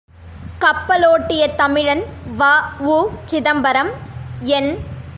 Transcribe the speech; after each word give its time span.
கப்பலோட்டிய 0.61 1.43
தமிழன் 1.55 2.03
வ.உ.சிதம்பரம் 2.37 3.91
என். 4.51 4.71